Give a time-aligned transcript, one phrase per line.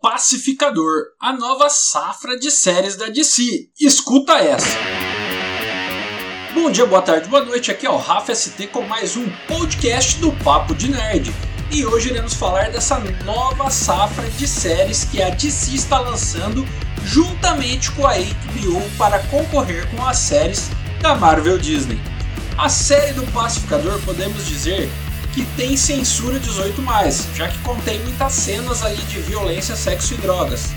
[0.00, 3.68] Pacificador, a nova safra de séries da DC.
[3.78, 4.76] Escuta essa.
[6.54, 7.70] Bom dia, boa tarde, boa noite.
[7.70, 11.32] Aqui é o Rafa ST com mais um podcast do Papo de Nerd.
[11.70, 16.66] E hoje iremos falar dessa nova safra de séries que a DC está lançando
[17.04, 20.70] juntamente com a HBO para concorrer com as séries
[21.00, 22.00] da Marvel Disney.
[22.58, 24.90] A série do Pacificador podemos dizer
[25.32, 26.82] que tem censura 18,
[27.34, 30.70] já que contém muitas cenas ali de violência, sexo e drogas.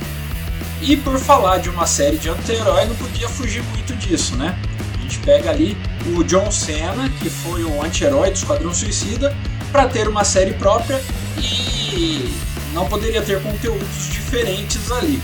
[0.81, 4.57] E por falar de uma série de anti-herói, não podia fugir muito disso, né?
[4.97, 5.77] A gente pega ali
[6.15, 9.35] o John Cena, que foi o anti-herói do Esquadrão Suicida,
[9.71, 11.01] para ter uma série própria
[11.37, 12.33] e
[12.73, 15.21] não poderia ter conteúdos diferentes ali.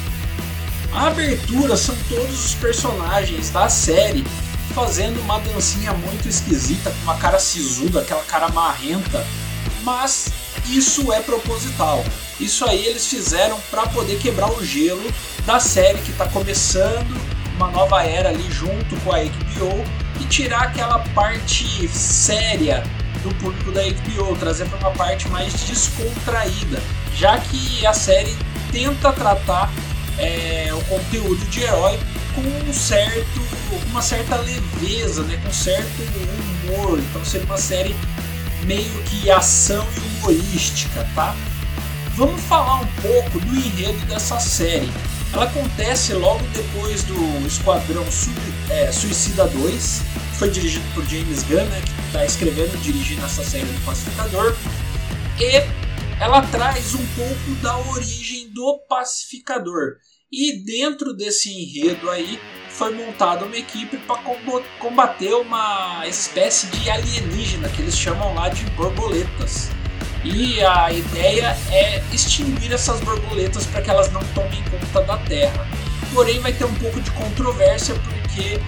[0.92, 4.26] A abertura são todos os personagens da série
[4.74, 9.26] fazendo uma dancinha muito esquisita, com uma cara sisuda, aquela cara marrenta,
[9.84, 10.30] mas
[10.68, 12.04] isso é proposital.
[12.40, 15.04] Isso aí eles fizeram para poder quebrar o gelo
[15.46, 19.84] da série que está começando uma nova era ali junto com a HBO
[20.22, 22.82] e tirar aquela parte séria
[23.22, 26.82] do público da HBO, trazer para uma parte mais descontraída,
[27.14, 28.34] já que a série
[28.72, 29.70] tenta tratar
[30.18, 32.00] é, o conteúdo de herói
[32.42, 33.42] com um certo,
[33.90, 36.02] uma certa leveza, né, com certo
[36.66, 37.00] humor.
[37.00, 37.96] Então seria uma série
[38.64, 41.36] meio que ação e humorística, tá?
[42.16, 44.90] Vamos falar um pouco do enredo dessa série.
[45.32, 48.04] Ela acontece logo depois do Esquadrão
[48.70, 50.02] é, Suicida 2,
[50.34, 54.56] foi dirigido por James Gunn, né, que está escrevendo e dirigindo essa série do Pacificador,
[55.40, 55.64] e
[56.20, 59.98] ela traz um pouco da origem do Pacificador.
[60.32, 64.22] E dentro desse enredo aí foi montada uma equipe para
[64.78, 69.72] combater uma espécie de alienígena que eles chamam lá de borboletas.
[70.24, 75.68] E a ideia é extinguir essas borboletas para que elas não tomem conta da Terra.
[76.14, 78.60] Porém, vai ter um pouco de controvérsia porque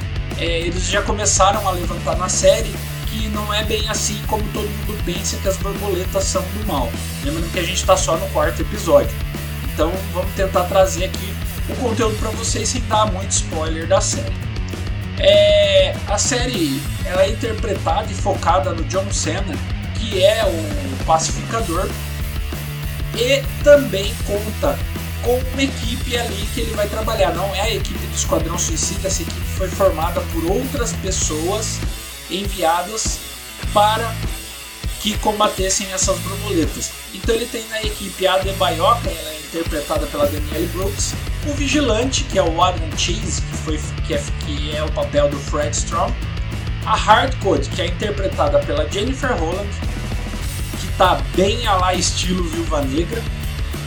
[0.44, 2.74] é, eles já começaram a levantar na série
[3.08, 6.92] que não é bem assim como todo mundo pensa que as borboletas são do mal.
[7.24, 9.16] Lembrando que a gente está só no quarto episódio.
[9.74, 11.31] Então vamos tentar trazer aqui
[11.72, 14.36] o conteúdo para vocês sem dar muito spoiler da série.
[15.20, 19.56] É, a série ela é interpretada e focada no John Cena,
[19.96, 21.90] que é o pacificador,
[23.16, 24.78] e também conta
[25.22, 27.34] com uma equipe ali que ele vai trabalhar.
[27.34, 31.80] Não é a equipe do Esquadrão Suicida, essa equipe foi formada por outras pessoas
[32.30, 33.20] enviadas
[33.74, 34.14] para
[35.02, 36.92] que combatessem essas borboletas.
[37.14, 41.14] Então ele tem na equipe a Adebayoka, ela é interpretada pela Danielle Brooks,
[41.48, 45.28] o Vigilante, que é o Adam Cheese, que, foi, que, é, que é o papel
[45.30, 46.14] do Fred Strong,
[46.86, 49.70] a Hardcode, que é interpretada pela Jennifer Holland,
[50.80, 53.22] que tá bem a lá estilo Viúva Negra,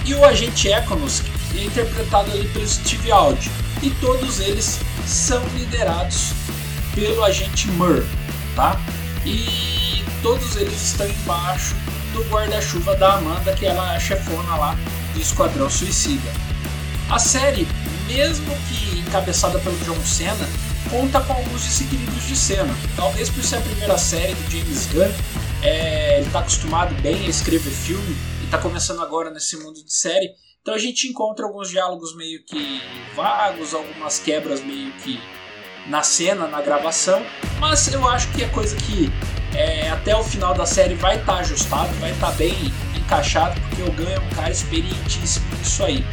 [0.04, 3.50] e o Agente Econos, que é interpretado ali pelo Steve Audi.
[3.82, 6.32] E todos eles são liderados
[6.94, 8.04] pelo Agente Murr,
[8.54, 8.78] tá?
[9.24, 9.84] E
[10.24, 11.74] todos eles estão embaixo
[12.14, 14.74] do guarda-chuva da Amanda, que ela é a chefona lá
[15.12, 16.32] do Esquadrão Suicida.
[17.10, 17.68] A série,
[18.06, 20.48] mesmo que encabeçada pelo John Cena,
[20.90, 22.74] conta com alguns desequilíbrios de cena.
[22.96, 25.12] Talvez por ser a primeira série do James Gunn,
[25.62, 29.92] é, ele está acostumado bem a escrever filme e está começando agora nesse mundo de
[29.92, 30.30] série.
[30.62, 32.80] Então a gente encontra alguns diálogos meio que
[33.14, 35.20] vagos, algumas quebras meio que
[35.87, 37.22] na cena, na gravação,
[37.59, 39.12] mas eu acho que é coisa que
[39.55, 43.61] é, até o final da série vai estar tá ajustado, vai estar tá bem encaixado,
[43.61, 46.05] porque o Gun é um cara experientíssimo nisso aí.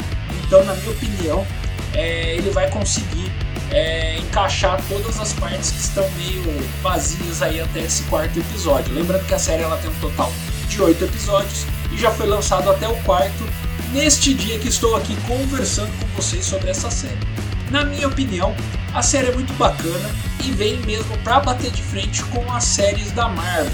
[0.43, 1.47] Então, na minha opinião,
[1.93, 3.31] é, ele vai conseguir
[3.71, 6.43] é, encaixar todas as partes que estão meio
[6.81, 8.93] vazias aí até esse quarto episódio.
[8.93, 10.31] Lembrando que a série ela tem um total
[10.67, 13.43] de oito episódios e já foi lançado até o quarto
[13.91, 17.50] neste dia que estou aqui conversando com vocês sobre essa série.
[17.71, 18.53] Na minha opinião,
[18.93, 23.13] a série é muito bacana e vem mesmo para bater de frente com as séries
[23.13, 23.71] da Marvel,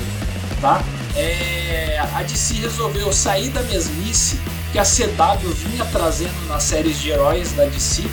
[0.62, 0.84] tá?
[1.16, 4.40] É, a DC resolveu sair da mesmice
[4.72, 8.04] que a CW vinha trazendo nas séries de heróis da DC.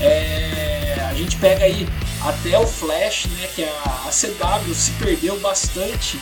[0.00, 1.88] É, a gente pega aí
[2.24, 6.20] até o Flash, né, que a, a CW se perdeu bastante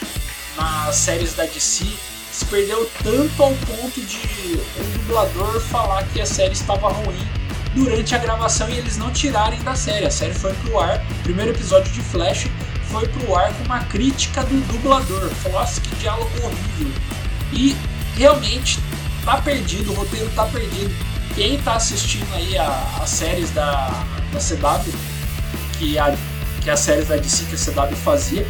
[0.56, 1.84] nas séries da DC,
[2.32, 7.43] se perdeu tanto ao ponto de um dublador falar que a série estava ruim
[7.74, 10.06] durante a gravação e eles não tirarem da série.
[10.06, 12.46] A série foi pro ar, o primeiro episódio de Flash
[12.90, 15.28] foi pro ar com uma crítica do dublador.
[15.42, 16.92] Falou, nossa, que diálogo horrível.
[17.52, 17.76] E
[18.16, 18.78] realmente
[19.24, 20.94] tá perdido, o roteiro tá perdido.
[21.34, 24.92] Quem tá assistindo aí as séries da, da CW,
[25.78, 26.16] que a,
[26.62, 28.46] que as séries da DC que a CW fazia,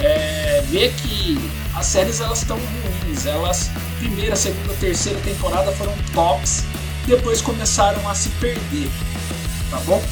[0.00, 1.36] é, vê que
[1.74, 3.26] as séries elas estão ruins.
[3.26, 6.64] Elas, primeira, segunda, terceira temporada foram tops
[7.08, 8.88] depois começaram a se perder,
[9.70, 10.02] tá bom?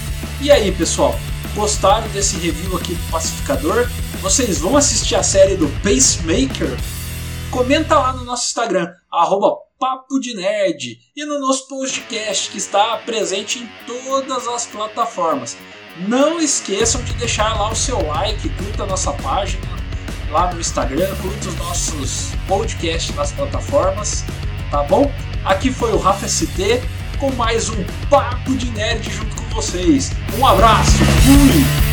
[0.41, 1.15] E aí, pessoal,
[1.55, 3.89] gostaram desse review aqui do Pacificador?
[4.23, 6.77] Vocês vão assistir a série do Pacemaker?
[7.51, 12.97] Comenta lá no nosso Instagram, arroba Papo de Nerd, e no nosso podcast que está
[12.99, 15.57] presente em todas as plataformas.
[16.09, 19.67] Não esqueçam de deixar lá o seu like, curta a nossa página
[20.31, 24.25] lá no Instagram, curta os nossos podcasts nas plataformas,
[24.71, 25.13] tá bom?
[25.47, 26.83] Aqui foi o Rafa ST
[27.21, 27.77] com mais um
[28.11, 30.11] Papo de Nerd junto com vocês.
[30.37, 30.91] Um abraço,
[31.23, 31.86] fui!